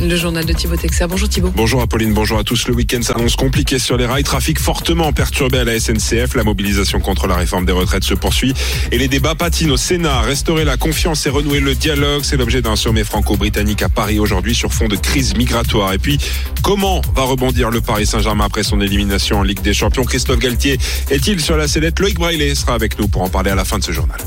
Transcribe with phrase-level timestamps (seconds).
[0.00, 1.06] Le journal de Thibaut Texer.
[1.08, 1.52] Bonjour Thibaut.
[1.56, 2.68] Bonjour Apolline, bonjour à tous.
[2.68, 4.22] Le week-end s'annonce compliqué sur les rails.
[4.22, 6.34] Trafic fortement perturbé à la SNCF.
[6.36, 8.54] La mobilisation contre la réforme des retraites se poursuit.
[8.92, 10.20] Et les débats patinent au Sénat.
[10.20, 12.22] Restaurer la confiance et renouer le dialogue.
[12.22, 15.92] C'est l'objet d'un sommet franco-britannique à Paris aujourd'hui sur fond de crise migratoire.
[15.92, 16.18] Et puis,
[16.62, 20.04] comment va rebondir le Paris Saint-Germain après son élimination en Ligue des Champions?
[20.04, 20.78] Christophe Galtier
[21.10, 21.98] est-il sur la sellette?
[21.98, 24.18] Loïc Braillet sera avec nous pour en parler à la fin de ce journal.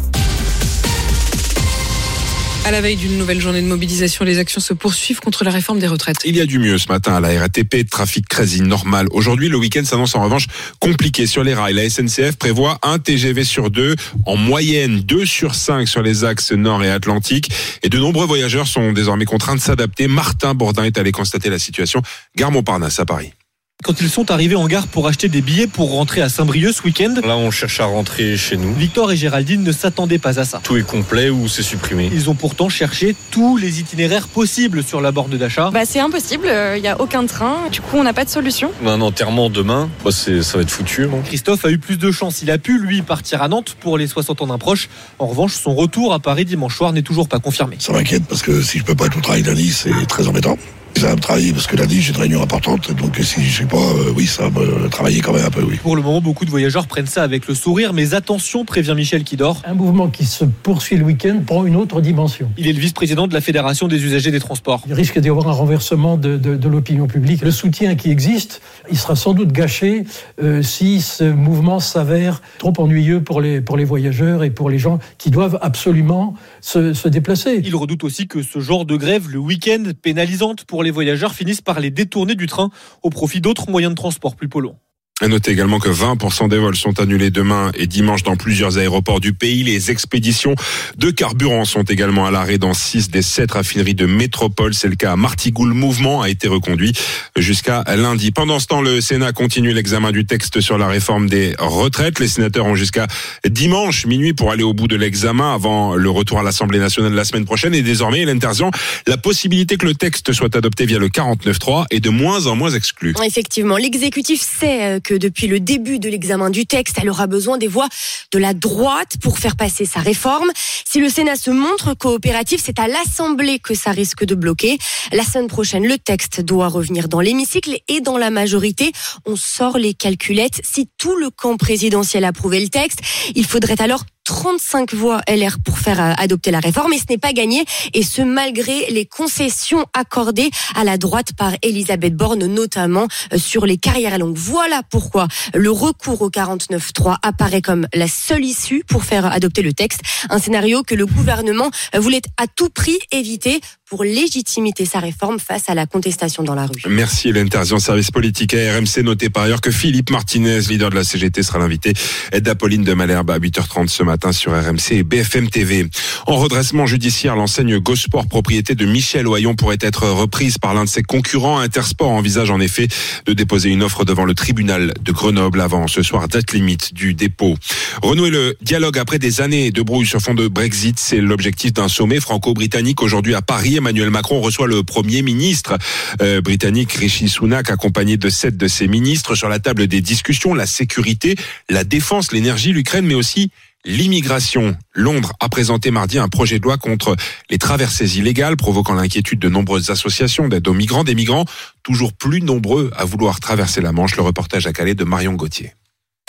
[2.64, 5.80] À la veille d'une nouvelle journée de mobilisation, les actions se poursuivent contre la réforme
[5.80, 6.18] des retraites.
[6.26, 9.08] Il y a du mieux ce matin à la RATP, trafic quasi normal.
[9.12, 10.46] Aujourd'hui, le week-end s'annonce en revanche
[10.80, 11.74] compliqué sur les rails.
[11.74, 13.96] La SNCF prévoit un TGV sur deux,
[14.28, 17.50] en moyenne deux sur cinq sur les axes nord et atlantique.
[17.82, 20.08] Et de nombreux voyageurs sont désormais contraints de s'adapter.
[20.08, 22.02] Martin Bourdin est allé constater la situation.
[22.36, 23.34] Gare Montparnasse à Paris
[23.84, 26.84] quand ils sont arrivés en gare pour acheter des billets pour rentrer à Saint-Brieuc ce
[26.84, 27.16] week-end.
[27.24, 28.74] Là, on cherche à rentrer chez nous.
[28.74, 30.62] Victor et Géraldine ne s'attendaient pas à ça.
[30.64, 32.10] Tout est complet ou c'est supprimé.
[32.14, 35.72] Ils ont pourtant cherché tous les itinéraires possibles sur la borne d'achat.
[35.72, 37.70] Bah, c'est impossible, il n'y a aucun train.
[37.72, 38.72] Du coup, on n'a pas de solution.
[38.84, 41.08] On a un enterrement demain, bah, ça va être foutu.
[41.08, 42.42] Non Christophe a eu plus de chance.
[42.42, 44.90] Il a pu, lui, partir à Nantes pour les 60 ans d'un proche.
[45.20, 47.78] En revanche, son retour à Paris dimanche soir n'est toujours pas confirmé.
[47.80, 50.58] Ça m'inquiète parce que si je peux pas être au travail lundi, c'est très embêtant.
[51.02, 53.66] Ça va me travailler parce que lundi j'ai une réunion importante, donc si je sais
[53.66, 55.78] pas, euh, oui, ça va me travailler quand même un peu, oui.
[55.78, 59.24] Pour le moment, beaucoup de voyageurs prennent ça avec le sourire, mais attention, prévient Michel
[59.24, 59.64] Kidor.
[59.66, 62.52] Un mouvement qui se poursuit le week-end prend une autre dimension.
[62.56, 64.84] Il est le vice-président de la Fédération des usagers des transports.
[64.86, 67.42] Il risque d'y avoir un renversement de, de, de l'opinion publique.
[67.42, 70.04] Le soutien qui existe, il sera sans doute gâché
[70.44, 74.78] euh, si ce mouvement s'avère trop ennuyeux pour les, pour les voyageurs et pour les
[74.78, 77.60] gens qui doivent absolument se, se déplacer.
[77.66, 81.62] Il redoute aussi que ce genre de grève, le week-end, pénalisante pour les voyageurs, finissent
[81.62, 82.70] par les détourner du train
[83.02, 84.80] au profit d'autres moyens de transport plus polluants.
[85.22, 89.20] À noter également que 20% des vols sont annulés demain et dimanche dans plusieurs aéroports
[89.20, 89.64] du pays.
[89.64, 90.56] Les expéditions
[90.98, 94.74] de carburant sont également à l'arrêt dans 6 des 7 raffineries de métropole.
[94.74, 95.66] C'est le cas à Martigou.
[95.66, 96.94] Le mouvement a été reconduit
[97.36, 98.32] jusqu'à lundi.
[98.32, 102.20] Pendant ce temps, le Sénat continue l'examen du texte sur la réforme des retraites.
[102.20, 103.06] Les sénateurs ont jusqu'à
[103.48, 107.26] dimanche minuit pour aller au bout de l'examen avant le retour à l'Assemblée nationale la
[107.26, 107.76] semaine prochaine.
[107.76, 108.64] Et désormais, interdit
[109.06, 112.72] la possibilité que le texte soit adopté via le 49.3 est de moins en moins
[112.72, 113.14] exclu.
[113.24, 117.68] Effectivement, l'exécutif sait que depuis le début de l'examen du texte, elle aura besoin des
[117.68, 117.88] voix
[118.32, 120.52] de la droite pour faire passer sa réforme.
[120.90, 124.78] Si le Sénat se montre coopératif, c'est à l'Assemblée que ça risque de bloquer.
[125.12, 128.92] La semaine prochaine, le texte doit revenir dans l'hémicycle et dans la majorité,
[129.26, 130.62] on sort les calculettes.
[130.64, 133.00] Si tout le camp présidentiel approuvait le texte,
[133.36, 136.94] il faudrait alors 35 voix LR pour faire euh, adopter la réforme.
[136.94, 137.66] Et ce n'est pas gagné.
[137.94, 143.66] Et ce malgré les concessions accordées à la droite par Elisabeth Borne notamment euh, sur
[143.66, 144.38] les carrières longues.
[144.38, 149.74] Voilà pourquoi le recours au 49.3 apparaît comme la seule issue pour faire adopter le
[149.74, 150.00] texte,
[150.30, 153.60] un scénario que le gouvernement euh, voulait à tout prix éviter
[153.92, 156.82] pour légitimiter sa réforme face à la contestation dans la rue.
[156.88, 159.04] Merci Hélène Terzian, service politique à RMC.
[159.04, 161.92] Notez par ailleurs que Philippe Martinez, leader de la CGT, sera l'invité
[162.32, 165.90] d'Apolline de Malherbe à 8h30 ce matin sur RMC et BFM TV.
[166.26, 170.90] En redressement judiciaire, l'enseigne Gosport, propriété de Michel Oyon, pourrait être reprise par l'un de
[170.90, 171.60] ses concurrents.
[171.60, 172.88] Intersport envisage en effet
[173.26, 177.14] de déposer une offre devant le tribunal de Grenoble avant ce soir, date limite du
[177.14, 177.58] dépôt.
[178.02, 181.90] Renouer le dialogue après des années de brouille sur fond de Brexit, c'est l'objectif d'un
[181.90, 183.81] sommet franco-britannique aujourd'hui à Paris.
[183.82, 185.78] Emmanuel Macron reçoit le premier ministre
[186.22, 190.54] euh, britannique Rishi Sunak, accompagné de sept de ses ministres sur la table des discussions,
[190.54, 191.36] la sécurité,
[191.70, 193.52] la défense, l'énergie, l'Ukraine, mais aussi
[193.84, 194.78] L'immigration.
[194.94, 197.16] Londres a présenté mardi un projet de loi contre
[197.50, 201.46] les traversées illégales, provoquant l'inquiétude de nombreuses associations d'aide aux migrants, des migrants
[201.82, 204.16] toujours plus nombreux à vouloir traverser la Manche.
[204.18, 205.74] Le reportage à Calais de Marion Gauthier.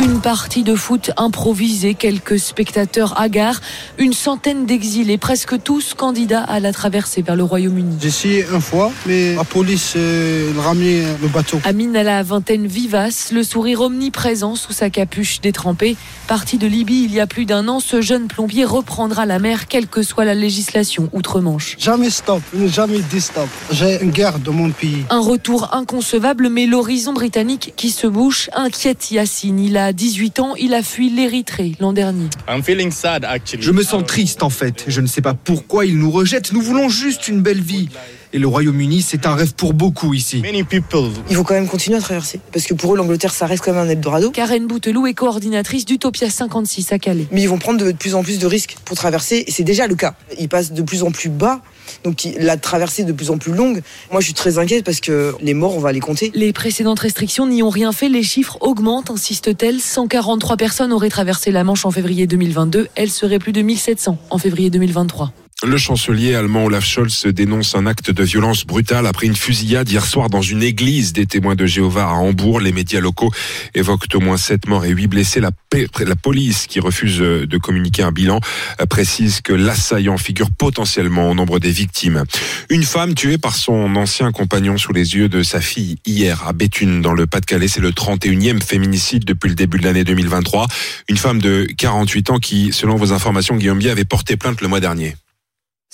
[0.03, 3.61] Une partie de foot improvisée, quelques spectateurs hagards,
[3.99, 7.99] une centaine d'exilés, presque tous candidats à la traversée vers le Royaume-Uni.
[8.01, 11.61] J'ai essayé une fois, mais la police euh, ramenait le bateau.
[11.63, 15.97] Amine à la vingtaine vivace, le sourire omniprésent sous sa capuche détrempée.
[16.27, 19.69] Parti de Libye il y a plus d'un an, ce jeune plombier reprendra la mer,
[19.69, 21.77] quelle que soit la législation outre-Manche.
[21.79, 23.49] Jamais stop, jamais dit stop.
[23.71, 25.05] J'ai une guerre dans mon pays.
[25.11, 29.61] Un retour inconcevable, mais l'horizon britannique qui se bouche inquiète Yacine.
[29.61, 32.29] Il a 18 ans, il a fui l'Érythrée l'an dernier.
[33.61, 34.85] Je me sens triste en fait.
[34.89, 36.53] Je ne sais pas pourquoi ils nous rejettent.
[36.53, 37.89] Nous voulons juste une belle vie.
[38.35, 40.43] Et le Royaume-Uni, c'est un rêve pour beaucoup ici.
[41.31, 42.41] Ils vont quand même continuer à traverser.
[42.53, 44.31] Parce que pour eux, l'Angleterre, ça reste quand même un Eldorado.
[44.31, 47.27] Karen Bouteloup est coordinatrice d'Utopia 56 à Calais.
[47.31, 49.45] Mais ils vont prendre de plus en plus de risques pour traverser.
[49.47, 50.15] Et c'est déjà le cas.
[50.39, 51.61] Ils passent de plus en plus bas.
[52.05, 53.83] Donc la traversée de plus en plus longue.
[54.11, 56.31] Moi, je suis très inquiète parce que les morts, on va les compter.
[56.35, 58.09] Les précédentes restrictions n'y ont rien fait.
[58.09, 59.79] Les chiffres augmentent, insiste-t-elle.
[59.79, 62.89] 143 personnes auraient traversé la Manche en février 2022.
[62.95, 65.33] Elles seraient plus de 1700 en février 2023.
[65.65, 70.05] Le chancelier allemand Olaf Scholz dénonce un acte de violence brutale après une fusillade hier
[70.05, 72.59] soir dans une église des témoins de Jéhovah à Hambourg.
[72.59, 73.31] Les médias locaux
[73.73, 75.41] évoquent au moins 7 morts et 8 blessés.
[75.41, 75.53] La,
[76.01, 78.41] la police, qui refuse de communiquer un bilan,
[78.91, 82.25] précise que l'assaillant figure potentiellement au nombre des victimes.
[82.69, 86.53] Une femme tuée par son ancien compagnon sous les yeux de sa fille hier à
[86.53, 87.69] Béthune dans le Pas-de-Calais.
[87.69, 90.67] C'est le 31e féminicide depuis le début de l'année 2023.
[91.09, 94.67] Une femme de 48 ans qui, selon vos informations, Guillaume Bier, avait porté plainte le
[94.67, 95.15] mois dernier.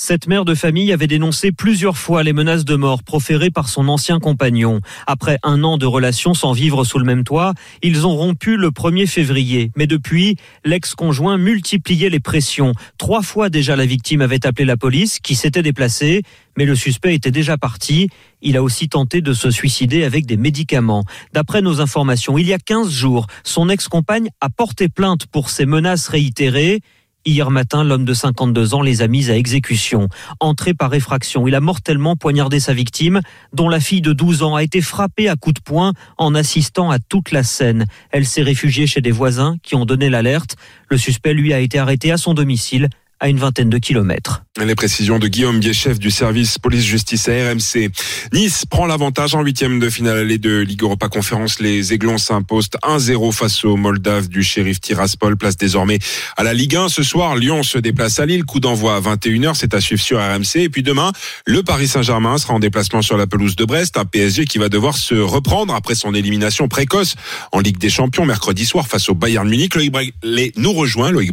[0.01, 3.89] Cette mère de famille avait dénoncé plusieurs fois les menaces de mort proférées par son
[3.89, 4.81] ancien compagnon.
[5.09, 7.53] Après un an de relation sans vivre sous le même toit,
[7.83, 9.73] ils ont rompu le 1er février.
[9.77, 12.75] Mais depuis, l'ex-conjoint multipliait les pressions.
[12.97, 16.23] Trois fois déjà la victime avait appelé la police, qui s'était déplacée,
[16.57, 18.09] mais le suspect était déjà parti.
[18.41, 21.03] Il a aussi tenté de se suicider avec des médicaments.
[21.33, 25.67] D'après nos informations, il y a 15 jours, son ex-compagne a porté plainte pour ces
[25.67, 26.83] menaces réitérées.
[27.29, 30.09] Hier matin, l'homme de 52 ans les a mis à exécution.
[30.41, 33.21] Entré par effraction, il a mortellement poignardé sa victime,
[33.53, 36.91] dont la fille de 12 ans a été frappée à coups de poing en assistant
[36.91, 37.85] à toute la scène.
[38.13, 40.57] Elle s'est réfugiée chez des voisins qui ont donné l'alerte.
[40.89, 42.89] Le suspect, lui, a été arrêté à son domicile
[43.21, 44.45] à une vingtaine de kilomètres.
[44.65, 47.91] Les précisions de Guillaume Bier, chef du service police-justice à RMC.
[48.33, 51.61] Nice prend l'avantage en huitième de finale allée de Ligue Europa Conférence.
[51.61, 55.37] Les Aiglons s'imposent 1-0 face aux Moldaves du shérif Tiraspol.
[55.37, 56.01] Place désormais
[56.37, 56.89] à la Ligue 1.
[56.89, 58.45] Ce soir, Lyon se déplace à Lille.
[58.45, 59.55] Coup d'envoi à 21h.
[59.55, 60.57] C'est à suivre sur RMC.
[60.57, 61.13] Et puis demain,
[61.47, 63.97] le Paris Saint-Germain sera en déplacement sur la pelouse de Brest.
[63.97, 67.15] Un PSG qui va devoir se reprendre après son élimination précoce
[67.53, 69.77] en Ligue des Champions mercredi soir face au Bayern Munich.
[69.77, 71.11] Loïc Braillet nous rejoint.
[71.13, 71.31] Loïc.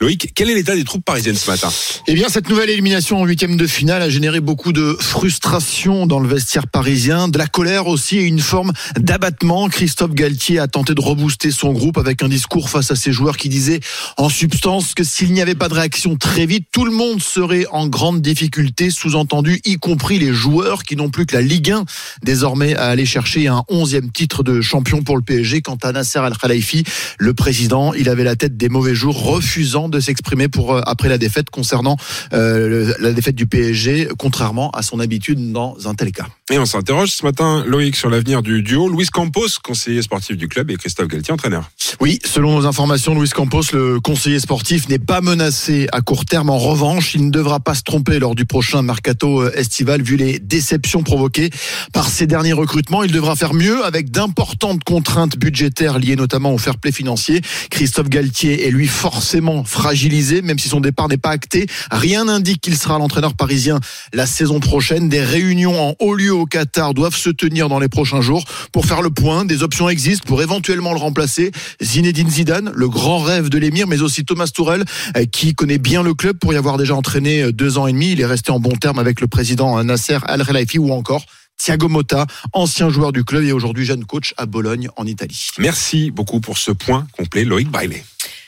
[0.00, 1.70] Loïc, quel est l'état des troupes parisienne ce matin?
[2.06, 6.18] Eh bien, cette nouvelle élimination en huitième de finale a généré beaucoup de frustration dans
[6.18, 9.68] le vestiaire parisien, de la colère aussi et une forme d'abattement.
[9.68, 13.36] Christophe Galtier a tenté de rebooster son groupe avec un discours face à ses joueurs
[13.36, 13.80] qui disait
[14.16, 17.66] en substance que s'il n'y avait pas de réaction très vite, tout le monde serait
[17.70, 21.84] en grande difficulté, sous-entendu, y compris les joueurs qui n'ont plus que la Ligue 1
[22.24, 25.62] désormais à aller chercher un onzième titre de champion pour le PSG.
[25.62, 26.84] Quant à Nasser Al-Khelaifi,
[27.18, 31.18] le président, il avait la tête des mauvais jours, refusant de s'exprimer pour après la
[31.18, 31.96] défaite concernant
[32.34, 36.26] euh, la défaite du PSG, contrairement à son habitude dans un tel cas.
[36.52, 38.90] Et on s'interroge ce matin, Loïc, sur l'avenir du duo.
[38.90, 41.70] Luis Campos, conseiller sportif du club, et Christophe Galtier, entraîneur.
[42.00, 46.50] Oui, selon nos informations, Luis Campos, le conseiller sportif, n'est pas menacé à court terme.
[46.50, 50.38] En revanche, il ne devra pas se tromper lors du prochain mercato estival, vu les
[50.38, 51.48] déceptions provoquées
[51.94, 53.02] par ces derniers recrutements.
[53.02, 57.40] Il devra faire mieux avec d'importantes contraintes budgétaires liées notamment au fair play financier.
[57.70, 61.68] Christophe Galtier est lui forcément fragilisé, même si son départ n'est pas acté.
[61.90, 63.80] Rien n'indique qu'il sera l'entraîneur parisien
[64.12, 65.08] la saison prochaine.
[65.08, 68.86] Des réunions en haut lieu au Qatar doivent se tenir dans les prochains jours pour
[68.86, 69.44] faire le point.
[69.44, 71.50] Des options existent pour éventuellement le remplacer.
[71.82, 74.84] Zinedine Zidane, le grand rêve de l'émir, mais aussi Thomas Tourel,
[75.32, 78.12] qui connaît bien le club pour y avoir déjà entraîné deux ans et demi.
[78.12, 81.24] Il est resté en bon terme avec le président Nasser Al-Khelaifi ou encore
[81.56, 85.48] Thiago Motta, ancien joueur du club et aujourd'hui jeune coach à Bologne en Italie.
[85.58, 88.04] Merci beaucoup pour ce point complet, Loïc Bailey.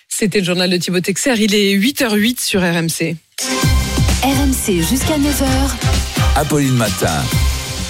[0.08, 1.34] C'était le journal de Thibaut Texer.
[1.38, 3.16] Il est 8h08 sur RMC.
[4.22, 5.46] RMC jusqu'à 9h.
[6.36, 7.22] Apolline Matin.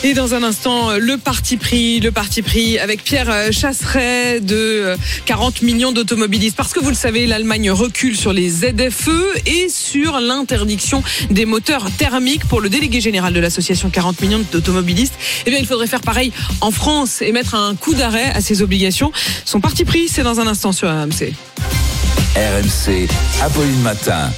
[0.02, 4.94] Et dans un instant, le parti pris, le parti pris avec Pierre Chasseret de
[5.24, 6.56] 40 millions d'automobilistes.
[6.56, 9.08] Parce que vous le savez, l'Allemagne recule sur les ZFE
[9.46, 15.14] et sur l'interdiction des moteurs thermiques pour le délégué général de l'association 40 millions d'automobilistes.
[15.46, 18.62] Eh bien, il faudrait faire pareil en France et mettre un coup d'arrêt à ces
[18.62, 19.10] obligations.
[19.44, 21.32] Son parti pris, c'est dans un instant sur RMC.
[22.36, 23.08] RMC,
[23.42, 24.30] Apolline Matin.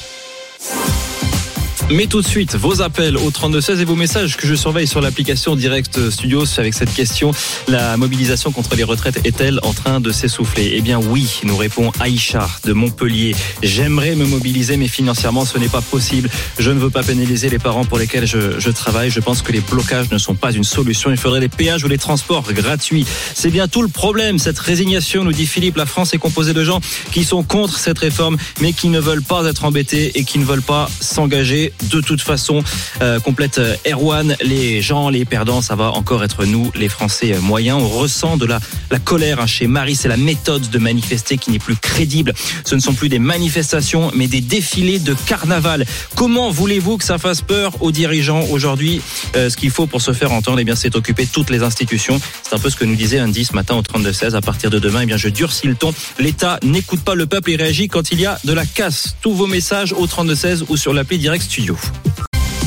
[1.90, 5.00] Mais tout de suite, vos appels au 3216 et vos messages que je surveille sur
[5.00, 7.30] l'application Direct Studios avec cette question.
[7.66, 10.72] La mobilisation contre les retraites est-elle en train de s'essouffler?
[10.74, 13.34] Eh bien oui, nous répond Aïcha de Montpellier.
[13.62, 16.28] J'aimerais me mobiliser, mais financièrement, ce n'est pas possible.
[16.58, 19.10] Je ne veux pas pénaliser les parents pour lesquels je, je travaille.
[19.10, 21.10] Je pense que les blocages ne sont pas une solution.
[21.10, 23.06] Il faudrait des péages ou les transports gratuits.
[23.34, 24.38] C'est bien tout le problème.
[24.38, 27.98] Cette résignation, nous dit Philippe, la France est composée de gens qui sont contre cette
[27.98, 32.00] réforme, mais qui ne veulent pas être embêtés et qui ne veulent pas s'engager de
[32.00, 32.62] toute façon.
[33.02, 37.34] Euh, complète euh, Erwan, les gens, les perdants, ça va encore être nous, les Français
[37.34, 37.78] euh, moyens.
[37.80, 39.96] On ressent de la, la colère hein, chez Marie.
[39.96, 42.32] C'est la méthode de manifester qui n'est plus crédible.
[42.64, 45.84] Ce ne sont plus des manifestations, mais des défilés de carnaval.
[46.14, 49.00] Comment voulez-vous que ça fasse peur aux dirigeants aujourd'hui
[49.36, 52.20] Euh, Ce qu'il faut pour se faire entendre, eh bien, c'est occuper toutes les institutions.
[52.48, 54.34] C'est un peu ce que nous disait Andy ce matin au 32-16.
[54.34, 55.92] À partir de demain, eh bien, je durcis le ton.
[56.18, 59.16] L'État n'écoute pas le peuple et réagit quand il y a de la casse.
[59.20, 61.76] Tous vos messages au 32-16 ou sur l'appli Direct Studio.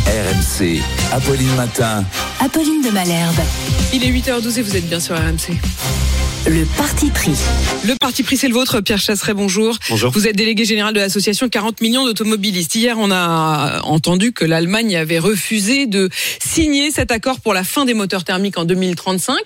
[0.05, 2.03] RMC, Apolline Matin.
[2.39, 3.41] Apolline de Malherbe.
[3.91, 5.57] Il est 8h12 et vous êtes bien sur RMC.
[6.47, 7.35] Le parti pris.
[7.85, 8.81] Le parti pris, c'est le vôtre.
[8.81, 9.77] Pierre Chasseret, bonjour.
[9.89, 10.11] Bonjour.
[10.11, 12.73] Vous êtes délégué général de l'association 40 millions d'automobilistes.
[12.73, 16.09] Hier, on a entendu que l'Allemagne avait refusé de
[16.43, 19.37] signer cet accord pour la fin des moteurs thermiques en 2035.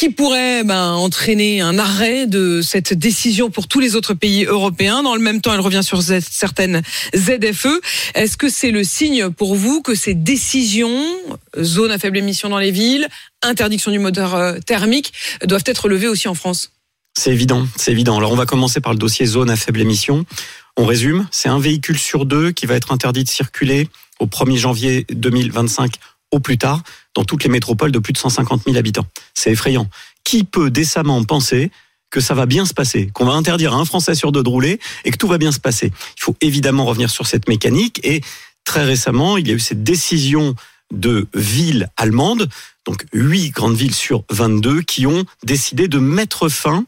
[0.00, 5.02] Qui pourrait ben, entraîner un arrêt de cette décision pour tous les autres pays européens.
[5.02, 6.80] Dans le même temps, elle revient sur certaines
[7.14, 7.66] ZFE.
[8.14, 11.04] Est-ce que c'est le signe pour vous que ces décisions,
[11.60, 13.08] zone à faible émission dans les villes,
[13.42, 15.12] interdiction du moteur euh, thermique,
[15.44, 16.72] doivent être levées aussi en France?
[17.12, 18.16] C'est évident, c'est évident.
[18.16, 20.24] Alors on va commencer par le dossier zone à faible émission.
[20.78, 23.86] On résume, c'est un véhicule sur deux qui va être interdit de circuler
[24.18, 25.92] au 1er janvier 2025
[26.30, 26.82] au plus tard
[27.14, 29.06] dans toutes les métropoles de plus de 150 000 habitants.
[29.34, 29.88] C'est effrayant.
[30.24, 31.70] Qui peut décemment penser
[32.10, 34.48] que ça va bien se passer, qu'on va interdire à un Français sur deux de
[34.48, 35.92] rouler et que tout va bien se passer?
[36.16, 38.20] Il faut évidemment revenir sur cette mécanique et
[38.64, 40.54] très récemment, il y a eu cette décision
[40.92, 42.48] de villes allemandes,
[42.84, 46.84] donc 8 grandes villes sur 22, qui ont décidé de mettre fin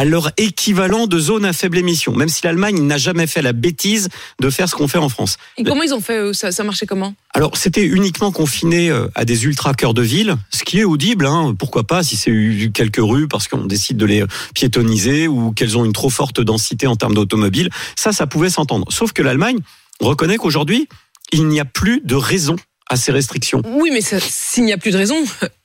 [0.00, 3.52] à leur équivalent de zone à faible émission, même si l'Allemagne n'a jamais fait la
[3.52, 4.08] bêtise
[4.40, 5.36] de faire ce qu'on fait en France.
[5.58, 7.14] Et comment ils ont fait ça, ça marchait comment?
[7.34, 11.26] Alors, c'était uniquement confiné euh, à des ultra cœurs de ville, ce qui est audible,
[11.26, 12.32] hein, pourquoi pas, si c'est
[12.72, 16.86] quelques rues parce qu'on décide de les piétoniser ou qu'elles ont une trop forte densité
[16.86, 18.86] en termes d'automobiles, ça, ça pouvait s'entendre.
[18.90, 19.58] Sauf que l'Allemagne
[20.00, 20.88] reconnaît qu'aujourd'hui,
[21.30, 22.56] il n'y a plus de raison
[22.90, 23.62] à ces restrictions.
[23.64, 25.16] Oui, mais s'il n'y a plus de raison,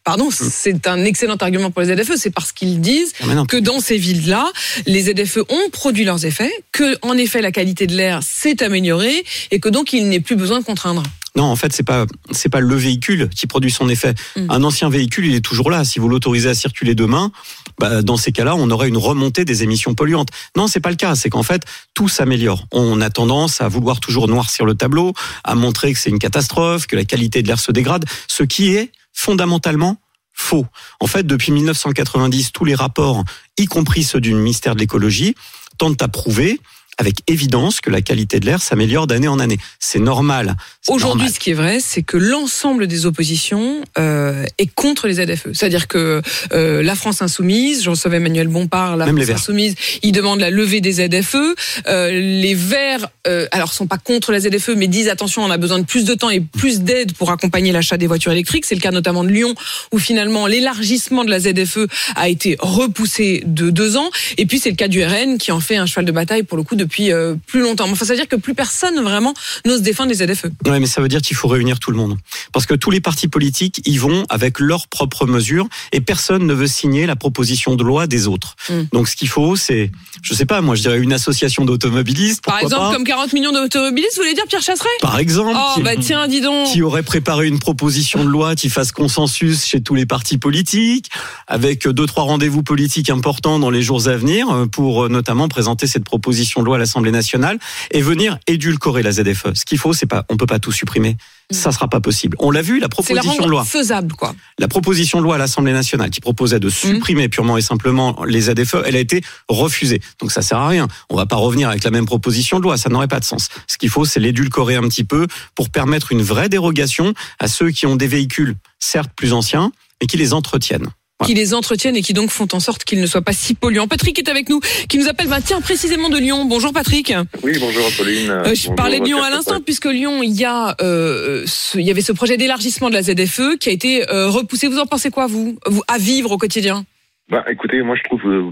[0.04, 2.14] pardon, c'est un excellent argument pour les ZFE.
[2.16, 3.46] C'est parce qu'ils disent Ah, non.
[3.46, 4.46] que dans ces villes-là,
[4.86, 9.26] les ZFE ont produit leurs effets, que en effet la qualité de l'air s'est améliorée
[9.52, 11.04] et que donc il n'est plus besoin de contraindre.
[11.36, 14.14] Non, en fait, c'est pas c'est pas le véhicule qui produit son effet.
[14.38, 14.52] Mm.
[14.52, 15.84] Un ancien véhicule, il est toujours là.
[15.84, 17.32] Si vous l'autorisez à circuler demain,
[17.80, 20.30] bah, dans ces cas-là, on aurait une remontée des émissions polluantes.
[20.56, 21.16] Non, c'est pas le cas.
[21.16, 21.64] C'est qu'en fait,
[21.94, 22.66] tout s'améliore.
[22.72, 25.14] On a tendance à vouloir toujours noircir le tableau,
[25.44, 28.76] à montrer que c'est une catastrophe, que la qualité de l'air se dégrade, ce qui
[28.76, 29.98] est fondamentalement
[30.34, 30.66] faux.
[31.00, 33.24] En fait, depuis 1990, tous les rapports,
[33.58, 35.36] y compris ceux du ministère de l'écologie,
[35.78, 36.60] tentent à prouver
[36.98, 39.58] avec évidence que la qualité de l'air s'améliore d'année en année.
[39.80, 40.56] C'est normal.
[40.88, 45.48] Aujourd'hui, ce qui est vrai, c'est que l'ensemble des oppositions euh, est contre les ZFE.
[45.54, 46.22] C'est-à-dire que
[46.54, 50.50] euh, la France insoumise, je recevais Emmanuel Bompard, la Même France insoumise, il demande la
[50.50, 51.56] levée des ZFE.
[51.88, 53.08] Euh, les Verts,
[53.52, 56.14] alors sont pas contre la ZFE, mais disent attention, on a besoin de plus de
[56.14, 58.66] temps et plus d'aide pour accompagner l'achat des voitures électriques.
[58.66, 59.56] C'est le cas notamment de Lyon,
[59.92, 64.10] où finalement l'élargissement de la ZFE a été repoussé de deux ans.
[64.38, 66.58] Et puis c'est le cas du RN qui en fait un cheval de bataille pour
[66.58, 67.86] le coup depuis euh, plus longtemps.
[67.90, 69.34] Enfin, ça veut dire que plus personne vraiment
[69.66, 70.46] n'ose défendre les ZFE.
[70.66, 72.18] Ouais, mais ça veut dire qu'il faut réunir tout le monde.
[72.54, 76.54] Parce que tous les partis politiques y vont avec leurs propres mesures et personne ne
[76.54, 78.56] veut signer la proposition de loi des autres.
[78.70, 78.74] Mm.
[78.94, 82.44] Donc ce qu'il faut, c'est, je sais pas, moi je dirais une association d'automobilistes.
[82.44, 82.94] Par exemple, pas.
[82.94, 84.90] comme 40 millions d'automobilistes, vous voulez dire Pierre Chasseret?
[85.02, 86.68] Par exemple, Oh, qui- bah tiens, dis donc.
[86.72, 91.10] qui aurait préparé une proposition de loi qui fasse consensus chez tous les partis politiques,
[91.48, 95.48] avec deux trois rendez-vous politiques importants dans les jours à venir euh, pour euh, notamment
[95.48, 97.60] présenter cette proposition de loi à l'Assemblée nationale
[97.92, 99.54] et venir édulcorer la ZFE.
[99.54, 101.18] Ce qu'il faut, c'est pas, on peut pas tout supprimer.
[101.52, 102.36] Ça sera pas possible.
[102.40, 102.90] On l'a vu, la Mm.
[102.90, 103.64] Proposition de loi.
[103.66, 104.34] faisable, quoi.
[104.58, 108.42] La proposition de loi à l'Assemblée nationale qui proposait de supprimer purement et simplement les
[108.42, 110.02] ZFE, elle a été refusée.
[110.20, 110.88] Donc ça sert à rien.
[111.10, 113.50] On va pas revenir avec la même proposition de loi, ça n'aurait pas de sens.
[113.68, 117.70] Ce qu'il faut, c'est l'édulcorer un petit peu pour permettre une vraie dérogation à ceux
[117.72, 120.88] qui ont des véhicules certes plus anciens et qui les entretiennent.
[121.24, 123.88] Qui les entretiennent et qui donc font en sorte qu'ils ne soient pas si polluants.
[123.88, 126.44] Patrick est avec nous, qui nous appelle, bah, tiens, précisément de Lyon.
[126.44, 127.14] Bonjour Patrick.
[127.42, 128.30] Oui, bonjour Apolline.
[128.30, 131.78] Euh, je Bonjour, parlais de Lyon à l'instant, puisque Lyon, il y a, euh, ce-
[131.78, 134.68] il y avait ce projet d'élargissement de la ZFE qui a été euh, repoussé.
[134.68, 136.84] Vous en pensez quoi, vous, vous à vivre au quotidien?
[137.30, 138.52] Bah, écoutez, moi je trouve euh,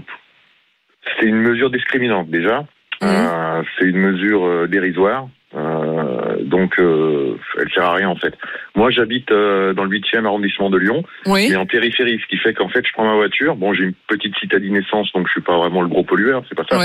[1.20, 2.66] c'est une mesure discriminante déjà.
[3.06, 5.28] Euh, c'est une mesure euh, dérisoire.
[5.56, 8.34] Euh, donc, euh, elle sert à rien en fait.
[8.74, 11.46] Moi, j'habite euh, dans le 8e arrondissement de Lyon, Oui.
[11.50, 13.54] mais en périphérie, ce qui fait qu'en fait, je prends ma voiture.
[13.54, 16.56] Bon, j'ai une petite citadine essence, donc je suis pas vraiment le gros pollueur, c'est
[16.56, 16.78] pas ça.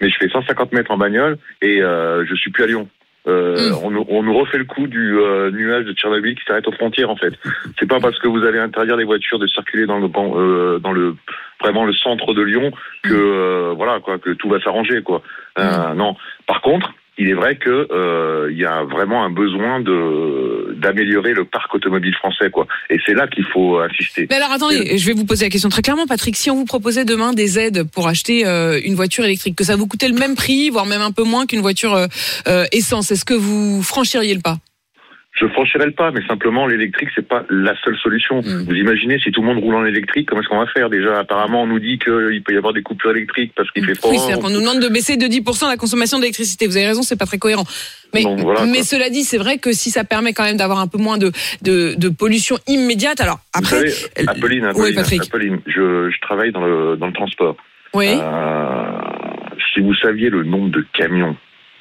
[0.00, 2.88] Mais je fais 150 mètres en bagnole et euh, je suis plus à Lyon.
[3.28, 3.74] Euh, Mm.
[3.84, 6.72] on, nous- on nous refait le coup du euh, nuage de Tchernobyl qui s'arrête aux
[6.72, 7.32] frontières en fait.
[7.78, 10.90] C'est pas parce que vous allez interdire les voitures de circuler dans le euh, dans
[10.92, 11.14] le
[11.60, 12.72] vraiment le centre de Lyon
[13.04, 15.22] que euh, voilà quoi que tout va s'arranger quoi.
[15.58, 16.16] Euh, Non.
[16.48, 21.34] Par contre, il est vrai que euh, il y a vraiment un besoin de d'améliorer
[21.34, 22.66] le parc automobile français, quoi.
[22.90, 24.26] Et c'est là qu'il faut insister.
[24.28, 26.36] Mais alors attendez, je vais vous poser la question très clairement, Patrick.
[26.36, 29.76] Si on vous proposait demain des aides pour acheter euh, une voiture électrique, que ça
[29.76, 32.06] vous coûtait le même prix, voire même un peu moins qu'une voiture euh,
[32.48, 34.58] euh, essence, est-ce que vous franchiriez le pas?
[35.32, 38.42] Je franchirai le pas, mais simplement l'électrique c'est pas la seule solution.
[38.42, 38.64] Mm.
[38.68, 40.90] Vous imaginez si tout le monde roule en électrique, comment est-ce qu'on va faire?
[40.90, 43.94] Déjà Apparemment, on nous dit qu'il peut y avoir des coupures électriques parce qu'il fait
[43.94, 44.10] froid.
[44.10, 46.66] Oui, c'est-à-dire qu'on nous demande de baisser de 10% la consommation d'électricité.
[46.66, 47.64] Vous avez raison, c'est pas très cohérent.
[48.12, 50.86] Mais, voilà, mais cela dit, c'est vrai que si ça permet quand même d'avoir un
[50.86, 55.18] peu moins de, de, de pollution immédiate, alors après, Vous savez, Apolline, oui.
[55.18, 57.56] Apolline, je, je travaille dans le, dans le transport.
[57.94, 58.08] Oui.
[58.10, 59.00] Euh,
[59.72, 61.36] si vous saviez le nombre de camions,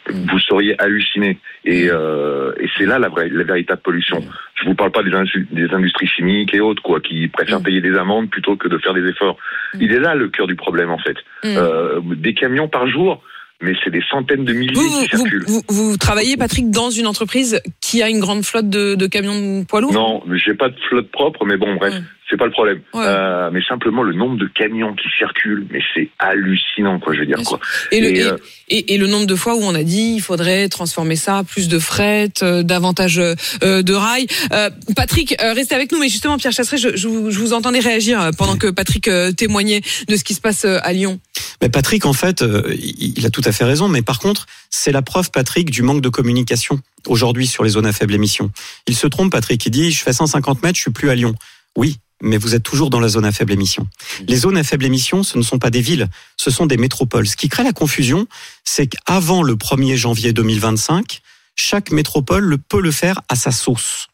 [0.10, 1.38] vous seriez halluciné.
[1.66, 4.24] Et, euh, et c'est là la, vraie, la véritable pollution.
[4.56, 5.12] Je vous parle pas des,
[5.52, 8.94] des industries chimiques et autres, quoi, qui préfèrent payer des amendes plutôt que de faire
[8.94, 9.38] des efforts.
[9.80, 11.18] Il est là le cœur du problème, en fait.
[11.44, 11.58] Mm.
[11.58, 13.24] Euh, des camions par jour,
[13.62, 15.46] mais c'est des centaines de milliers vous, qui vous, circulent.
[15.48, 19.60] vous, vous travaillez, Patrick, dans une entreprise qui a une grande flotte de, de camions
[19.62, 19.94] de poids lourds?
[19.94, 21.94] Non, j'ai pas de flotte propre, mais bon, bref,
[22.32, 22.82] c'est pas le problème.
[22.96, 27.26] Euh, mais simplement le nombre de camions qui circulent, mais c'est hallucinant, quoi, je veux
[27.28, 27.60] dire, quoi.
[27.92, 28.38] Et le, et, euh,
[28.70, 31.68] et- et le nombre de fois où on a dit il faudrait transformer ça, plus
[31.68, 33.36] de fret, euh, davantage euh,
[33.84, 34.26] de rails.
[34.54, 37.54] Euh, Patrick, euh, restez avec nous, mais justement, Pierre Chasseret, je, je vous, je vous
[37.54, 41.20] entendais réagir pendant que Patrick euh, témoignait de ce qui se passe à Lyon.
[41.62, 43.90] Mais Patrick, en fait, euh, il il a tout à fait raison.
[43.90, 47.86] Mais par contre, c'est la preuve, Patrick, du manque de communication aujourd'hui sur les zones
[47.86, 48.52] à faible émission.
[48.88, 49.64] Il se trompe, Patrick.
[49.66, 51.36] Il dit, je fais 150 mètres, je suis plus à Lyon.
[51.76, 53.88] Oui, mais vous êtes toujours dans la zone à faible émission.
[54.28, 57.28] Les zones à faible émission, ce ne sont pas des villes, ce sont des métropoles.
[57.28, 58.28] Ce qui crée la confusion,
[58.64, 61.22] c'est qu'avant le 1er janvier 2025,
[61.56, 64.08] chaque métropole le- peut le faire à sa sauce.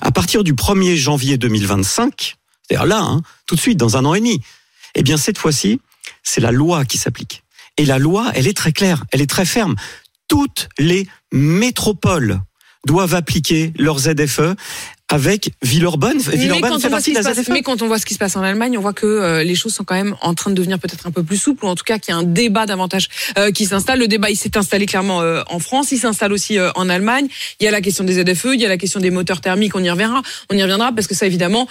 [0.00, 2.36] À partir du 1er janvier 2025,
[2.68, 4.40] c'est-à-dire là, hein, tout de suite, dans un an et demi,
[4.94, 5.80] eh bien cette fois-ci,
[6.22, 7.42] c'est la loi qui s'applique.
[7.78, 9.74] Et la loi, elle est très claire, elle est très ferme.
[10.28, 12.40] Toutes les métropoles
[12.86, 14.54] doivent appliquer leurs ZFE
[15.12, 16.18] avec Villeurbanne.
[16.30, 17.82] Mais Villeurbanne quand, fait on voit partie ce qui de se la passe, mais quand
[17.82, 19.84] on voit ce qui se passe en Allemagne, on voit que euh, les choses sont
[19.84, 21.98] quand même en train de devenir peut-être un peu plus souples, ou en tout cas
[21.98, 23.98] qu'il y a un débat davantage euh, qui s'installe.
[23.98, 27.28] Le débat, il s'est installé clairement euh, en France, il s'installe aussi en Allemagne.
[27.60, 29.74] Il y a la question des ZFE, il y a la question des moteurs thermiques,
[29.76, 31.68] on y reviendra, on y reviendra parce que ça, évidemment,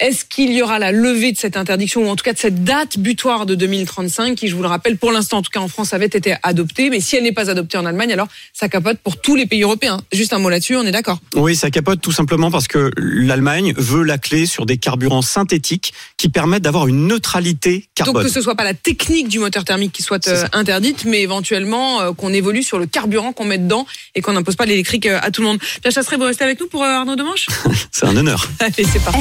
[0.00, 2.64] est-ce qu'il y aura la levée de cette interdiction, ou en tout cas de cette
[2.64, 5.68] date butoir de 2035, qui, je vous le rappelle, pour l'instant, en tout cas en
[5.68, 8.98] France, avait été adoptée, mais si elle n'est pas adoptée en Allemagne, alors ça capote
[8.98, 10.00] pour tous les pays européens.
[10.12, 11.18] Juste un mot là-dessus, on est d'accord?
[11.34, 15.92] Oui, ça capote tout simplement parce que l'Allemagne veut la clé sur des carburants synthétiques
[16.16, 18.14] qui permettent d'avoir une neutralité carbone.
[18.14, 21.20] Donc que ce soit pas la technique du moteur thermique qui soit euh, interdite, mais
[21.20, 25.06] éventuellement euh, qu'on évolue sur le carburant qu'on met dedans et qu'on n'impose pas l'électrique
[25.06, 25.58] euh, à tout le monde.
[25.82, 27.46] Pierre Chasseret, vous restez avec nous pour euh, Arnaud Demanche
[27.92, 28.48] C'est un honneur.
[28.60, 29.20] Allez, c'est parti.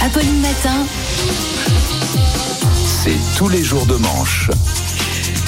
[0.00, 0.86] Apolline Matin.
[3.04, 4.50] C'est tous les jours de manche.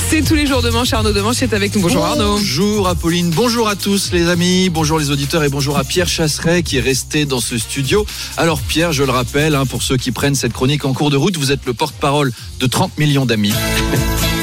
[0.08, 0.92] C'est tous les jours de manche.
[0.92, 1.82] Arnaud Demanche est avec nous.
[1.82, 2.32] Bonjour Arnaud.
[2.36, 6.64] Bonjour Apolline, bonjour à tous les amis, bonjour les auditeurs et bonjour à Pierre Chasseret
[6.64, 8.04] qui est resté dans ce studio.
[8.36, 11.16] Alors Pierre, je le rappelle, hein, pour ceux qui prennent cette chronique en cours de
[11.16, 13.52] route, vous êtes le porte-parole de 30 millions d'amis.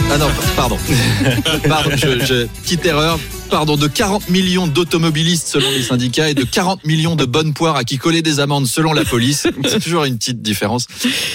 [0.10, 0.78] Ah non, pardon.
[1.68, 3.20] pardon je, je- petite erreur.
[3.50, 7.78] Pardon, de 40 millions d'automobilistes selon les syndicats et de 40 millions de bonnes poires
[7.78, 9.48] à qui coller des amendes selon la police.
[9.68, 10.86] C'est toujours une petite différence.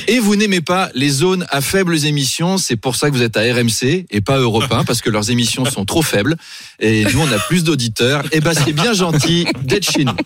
[0.08, 3.36] Et vous n'aimez pas les zones à faibles émissions, c'est pour ça que vous êtes
[3.36, 6.36] à RMC et pas Europe 1 parce que leurs émissions sont trop faibles
[6.80, 8.22] et nous on a plus d'auditeurs.
[8.32, 10.16] Et ben c'est bien gentil d'être chez nous.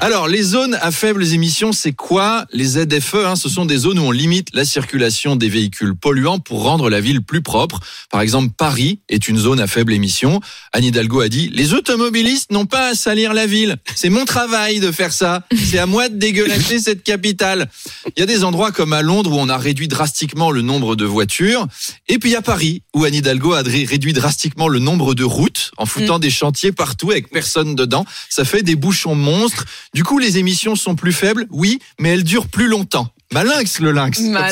[0.00, 3.98] Alors les zones à faibles émissions, c'est quoi Les ZFE, hein, ce sont des zones
[3.98, 7.80] où on limite la circulation des véhicules polluants pour rendre la ville plus propre.
[8.10, 10.40] Par exemple, Paris est une zone à faible émission.
[10.72, 13.76] Anne Hidalgo a dit les automobilistes n'ont pas à salir la ville.
[13.94, 15.46] C'est mon travail de faire ça.
[15.54, 17.68] C'est à moi de dégueulasser cette capitale.
[18.16, 20.96] Il y a des endroits comme à Londres où on a réduit drastiquement le nombre
[20.96, 21.66] de voitures.
[22.08, 25.86] Et puis a Paris où Anne Hidalgo a réduit drastiquement le nombre de routes en
[25.86, 28.04] foutant des chantiers partout avec personne dedans.
[28.28, 29.64] Ça fait des bouchons monstres.
[29.94, 33.10] Du coup, les émissions sont plus faibles, oui, mais elles durent plus longtemps.
[33.34, 34.20] Malinx le lynx.
[34.20, 34.48] Moi,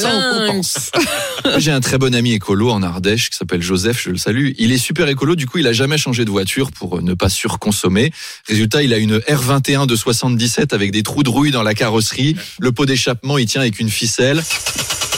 [1.59, 4.51] J'ai un très bon ami écolo en Ardèche qui s'appelle Joseph, je le salue.
[4.59, 7.14] Il est super écolo, du coup, il a jamais changé de voiture pour euh, ne
[7.14, 8.12] pas surconsommer.
[8.49, 12.35] Résultat, il a une R21 de 77 avec des trous de rouille dans la carrosserie.
[12.59, 14.42] Le pot d'échappement, il tient avec une ficelle.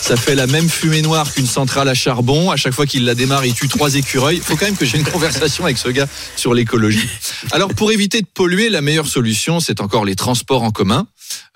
[0.05, 2.50] Ça fait la même fumée noire qu'une centrale à charbon.
[2.50, 4.37] À chaque fois qu'il la démarre, il tue trois écureuils.
[4.37, 7.09] Il faut quand même que j'ai une conversation avec ce gars sur l'écologie.
[7.53, 11.07] Alors, pour éviter de polluer, la meilleure solution, c'est encore les transports en commun.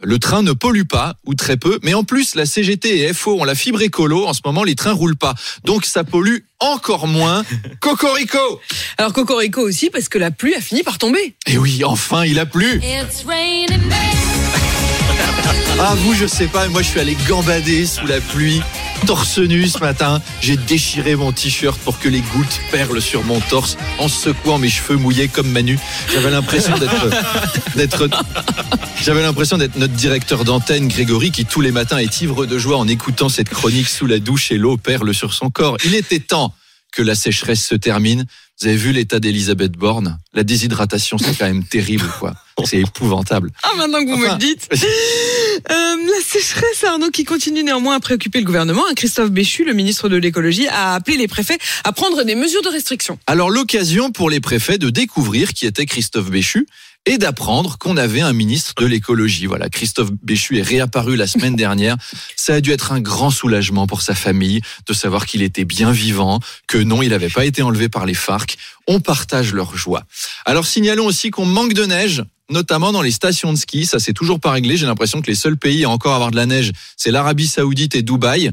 [0.03, 3.41] Le train ne pollue pas, ou très peu, mais en plus, la CGT et FO
[3.41, 4.27] ont la fibre écolo.
[4.27, 5.35] En ce moment, les trains roulent pas.
[5.65, 7.45] Donc, ça pollue encore moins.
[7.81, 8.61] Cocorico
[8.97, 11.35] Alors Cocorico aussi parce que la pluie a fini par tomber.
[11.47, 12.81] Et oui, enfin, il a plu
[15.81, 18.61] Ah, vous, je sais pas, moi, je suis allé gambader sous la pluie.
[19.07, 20.21] Torse nu ce matin.
[20.41, 24.69] J'ai déchiré mon t-shirt pour que les gouttes perlent sur mon torse en secouant mes
[24.69, 25.79] cheveux mouillés comme Manu.
[26.13, 27.11] J'avais l'impression d'être,
[27.77, 28.09] d'être,
[29.03, 32.79] j'avais l'impression d'être notre directeur d'antenne Grégory qui tous les matins est ivre de joie
[32.79, 35.77] en écoutant cette chronique sous la douche et l'eau perle sur son corps.
[35.85, 36.55] Il était temps
[36.93, 38.25] que la sécheresse se termine.
[38.61, 40.19] Vous avez vu l'état d'Elisabeth Borne?
[40.35, 42.35] La déshydratation, c'est quand même terrible, quoi.
[42.65, 43.53] C'est épouvantable.
[43.63, 44.69] Ah, maintenant que vous me le dites.
[45.71, 48.85] Euh, la sécheresse, Arnaud, qui continue néanmoins à préoccuper le gouvernement.
[48.89, 52.63] hein, Christophe Béchu, le ministre de l'écologie, a appelé les préfets à prendre des mesures
[52.63, 53.19] de restriction.
[53.27, 56.69] Alors l'occasion pour les préfets de découvrir qui était Christophe Béchu
[57.07, 59.47] et d'apprendre qu'on avait un ministre de l'écologie.
[59.47, 61.97] Voilà, Christophe Béchu est réapparu la semaine dernière.
[62.37, 65.91] Ça a dû être un grand soulagement pour sa famille de savoir qu'il était bien
[65.91, 68.57] vivant, que non, il n'avait pas été enlevé par les FARC.
[68.87, 70.05] On partage leur joie.
[70.45, 73.87] Alors signalons aussi qu'on manque de neige notamment dans les stations de ski.
[73.87, 74.77] Ça, c'est toujours pas réglé.
[74.77, 77.95] J'ai l'impression que les seuls pays à encore avoir de la neige, c'est l'Arabie Saoudite
[77.95, 78.51] et Dubaï.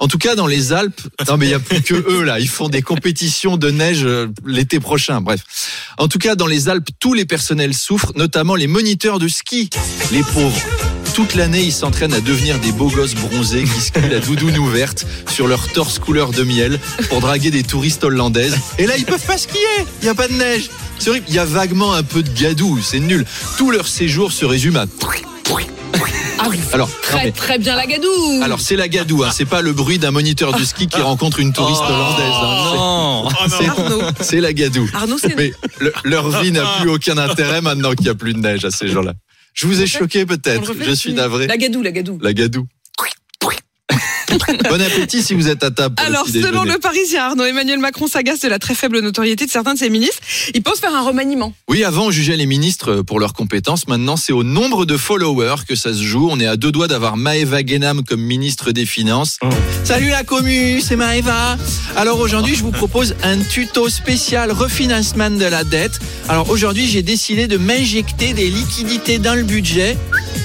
[0.00, 2.40] En tout cas, dans les Alpes, non mais il y a plus que eux là.
[2.40, 5.20] Ils font des compétitions de neige euh, l'été prochain.
[5.20, 5.40] Bref.
[5.98, 9.70] En tout cas, dans les Alpes, tous les personnels souffrent, notamment les moniteurs de ski.
[10.10, 11.03] Les pauvres.
[11.14, 15.06] Toute l'année, ils s'entraînent à devenir des beaux gosses bronzés qui skient la doudoune ouverte
[15.30, 18.56] sur leur torse couleur de miel pour draguer des touristes hollandaises.
[18.78, 19.60] Et là, ils peuvent pas skier.
[20.02, 20.70] Il y a pas de neige.
[20.98, 21.26] C'est horrible.
[21.28, 22.80] Il y a vaguement un peu de gadou.
[22.82, 23.24] C'est nul.
[23.58, 24.86] Tout leur séjour se résume à.
[26.36, 28.42] Ah Alors, non, très mais- très bien la gadoue.
[28.42, 29.30] alors c'est la gadoue, hein.
[29.32, 32.34] c'est pas le bruit d'un moniteur de ski qui rencontre une touriste hollandaise.
[32.34, 32.72] hein.
[32.74, 33.28] Non.
[33.48, 34.02] C'est- Arnaud.
[34.20, 34.90] C'est la gadoue.
[34.92, 38.34] Arnaud, c'est Mais le- leur vie n'a plus aucun intérêt maintenant qu'il n'y a plus
[38.34, 39.14] de neige à ces gens-là.
[39.54, 40.74] Je vous ai choqué peut-être.
[40.74, 41.46] Je suis navré.
[41.46, 42.18] La gadoue, la gadoue.
[42.20, 42.66] La gadoue.
[44.68, 45.94] Bon appétit si vous êtes à table.
[45.98, 49.74] Alors, selon le Parisien, Arnaud, Emmanuel Macron s'agace de la très faible notoriété de certains
[49.74, 50.18] de ses ministres.
[50.54, 51.52] Il pense faire un remaniement.
[51.68, 53.86] Oui, avant on jugeait les ministres pour leurs compétences.
[53.88, 56.28] Maintenant, c'est au nombre de followers que ça se joue.
[56.30, 59.38] On est à deux doigts d'avoir Maëva Guénam comme ministre des Finances.
[59.84, 61.56] Salut la commu, c'est Maëva.
[61.96, 66.00] Alors aujourd'hui, je vous propose un tuto spécial refinancement de la dette.
[66.28, 69.96] Alors aujourd'hui, j'ai décidé de m'injecter des liquidités dans le budget.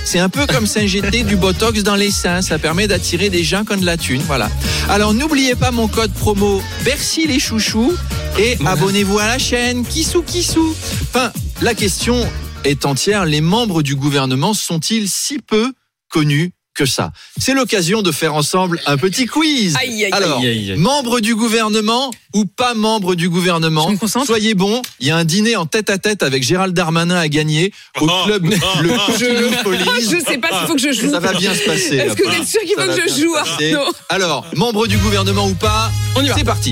[0.06, 2.41] C'est un peu comme s'injecter du botox dans les seins.
[2.41, 4.22] Ça permet d'attirer des gens qui la thune.
[4.22, 4.50] Voilà.
[4.89, 7.94] Alors n'oubliez pas mon code promo Bercy les chouchous
[8.38, 10.76] et abonnez-vous à la chaîne Kissou Kissou.
[11.04, 12.15] Enfin, la question
[12.63, 13.26] est entière.
[13.26, 15.74] Les membres du gouvernement sont-ils si peu
[16.10, 19.76] connus que ça C'est l'occasion de faire ensemble un petit quiz.
[19.76, 20.78] Aïe, aïe, Alors, aïe, aïe, aïe.
[20.80, 23.92] membre du gouvernement ou pas membre du gouvernement.
[24.26, 27.28] Soyez bons, il y a un dîner en tête à tête avec Gérald Darmanin à
[27.28, 28.46] gagner au club
[28.82, 30.10] Le Kilopolis.
[30.10, 31.12] Je sais pas s'il faut que je joue.
[31.12, 31.98] Ça va bien se passer.
[31.98, 33.74] Est-ce que vous êtes sûr qu'il faut va que je bien joue, se passer.
[33.74, 36.36] Arnaud Alors, membre du gouvernement ou pas, On y va.
[36.38, 36.72] c'est parti.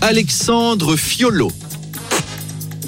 [0.00, 1.52] Alexandre Fiolo.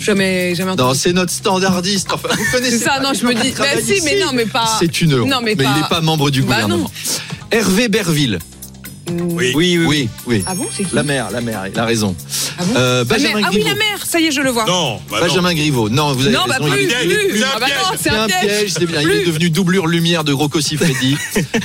[0.05, 0.89] Jamais, jamais entendu.
[0.89, 2.09] Non, c'est notre standardiste.
[2.13, 3.53] Enfin, vous connaissez C'est ça, pas non, je me dis.
[3.59, 4.77] Bah si, mais non, mais pas.
[4.79, 5.29] C'est une honte.
[5.29, 5.71] Non, mais, mais pas...
[5.77, 6.85] il n'est pas membre du Bah gouvernement.
[6.85, 6.91] non.
[7.51, 8.39] Hervé Berville.
[9.07, 10.09] Oui, oui, Oui, oui.
[10.27, 10.45] oui.
[10.47, 12.17] Ah bon, c'est qui La mère, la mère, il a raison.
[12.59, 13.49] Ah bon Euh, Benjamin mère.
[13.49, 14.65] Ah oui, la mère, ça y est, je le vois.
[14.65, 15.27] Non, bah non.
[15.27, 15.89] Benjamin Griveaux.
[15.91, 16.71] Non, vous avez Non, bah raison.
[16.71, 17.39] plus, il est- plus.
[17.39, 18.01] c'est un Ah bah non, piège.
[18.03, 18.73] c'est un piège.
[18.79, 19.01] c'est bien.
[19.03, 19.27] Il est Plus.
[19.27, 21.17] devenu doublure lumière de Rocco Siffredi.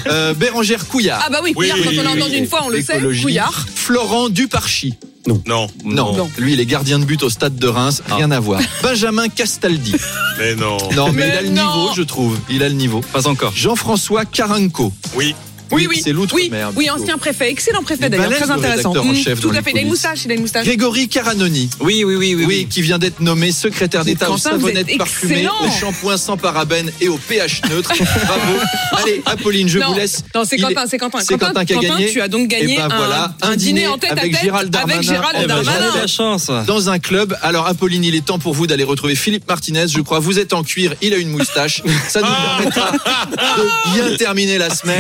[0.07, 1.23] euh, Bérangère Couillard.
[1.25, 2.39] Ah bah oui, Couillard, Oui, quand on l'a oui, entendu oui.
[2.39, 2.93] une fois, on le sait.
[2.97, 3.21] Écologie.
[3.21, 3.65] Couillard.
[3.73, 4.95] Florent Duparchi.
[5.27, 5.41] Non.
[5.45, 6.29] Non, Non.
[6.37, 8.61] lui il est gardien de but au stade de Reims, rien à voir.
[8.81, 9.93] Benjamin Castaldi.
[10.39, 10.77] Mais non.
[10.95, 11.53] Non, mais, Mais il a le non.
[11.65, 12.39] niveau, je trouve.
[12.49, 13.01] Il a le niveau.
[13.11, 13.51] Pas encore.
[13.53, 14.93] Jean-François Caranco.
[15.15, 15.35] Oui.
[15.71, 16.01] Oui, oui.
[16.03, 16.71] C'est Oui, l'outre-mer.
[16.75, 17.01] oui, plutôt.
[17.03, 18.95] ancien préfet, excellent préfet d'ailleurs, très intéressant.
[18.95, 20.65] en Mmh, chef Tout à fait, il a une moustache, il a une moustache.
[20.65, 21.69] Grégory Caranoni.
[21.79, 22.45] Oui, oui, oui, oui.
[22.47, 27.07] Oui, qui vient d'être nommé secrétaire d'État aux savonnettes parfumées, aux shampoings sans parabènes et
[27.09, 27.91] au pH neutre.
[28.25, 28.53] Bravo.
[28.93, 30.23] Allez, Apolline, je vous laisse.
[30.35, 31.19] Non, c'est Quentin, est- c'est Quentin.
[31.21, 32.09] c'est Quentin qui a gagné.
[32.11, 34.43] tu as donc gagné Et ben un, voilà, un dîner en tête à avec tête
[34.43, 34.95] Gérald Darmanin.
[34.99, 36.07] avec Gérald Eh ben, Darmanin.
[36.07, 36.49] chance.
[36.67, 37.35] dans un club.
[37.41, 39.87] Alors Apolline, il est temps pour vous d'aller retrouver Philippe Martinez.
[39.87, 41.81] Je crois vous êtes en cuir, il a une moustache.
[42.07, 44.99] Ça nous permettra de bien terminer la semaine.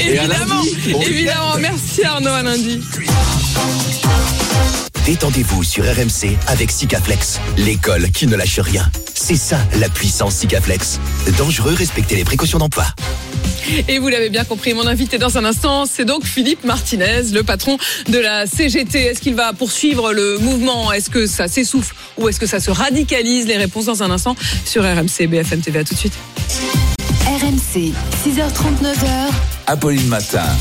[0.00, 0.38] Et à lundi.
[0.38, 1.56] Évidemment, Bon évidemment.
[1.58, 2.80] Merci Arnaud, à lundi.
[5.04, 8.90] Détendez-vous sur RMC avec Sikaflex, l'école qui ne lâche rien.
[9.14, 10.98] C'est ça la puissance Sikaflex.
[11.38, 12.86] Dangereux, respectez les précautions d'emploi.
[13.88, 17.42] Et vous l'avez bien compris, mon invité dans un instant, c'est donc Philippe Martinez, le
[17.42, 17.78] patron
[18.08, 19.06] de la CGT.
[19.06, 20.92] Est-ce qu'il va poursuivre le mouvement?
[20.92, 23.46] Est-ce que ça s'essouffle ou est-ce que ça se radicalise?
[23.46, 25.80] Les réponses dans un instant sur RMC BFM TV.
[25.80, 26.14] À tout de suite.
[27.26, 29.34] RMC, 6h39h.
[29.66, 30.56] Apolline Matin.